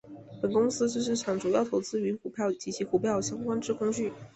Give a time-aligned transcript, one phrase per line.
[0.41, 4.11] 本公司之资产主要投资于股票及与股票相关之工具。